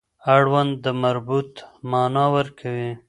اړوند 0.35 0.71
د 0.83 0.87
مربوط 1.03 1.51
معنا 1.91 2.25
ورکوي. 2.35 2.91